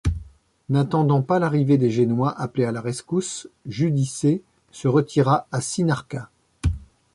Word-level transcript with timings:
N'attendant 0.69 1.21
pas 1.21 1.37
l'arrivée 1.37 1.77
des 1.77 1.91
Génois 1.91 2.31
appelés 2.31 2.65
à 2.65 2.71
la 2.71 2.81
rescousse, 2.81 3.45
Giudice 3.67 4.25
se 4.71 4.87
retira 4.87 5.45
à 5.51 5.61
Cinarca. 5.61 6.31